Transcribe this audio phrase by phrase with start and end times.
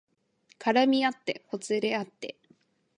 [0.57, 2.35] 絡みあってほつれあって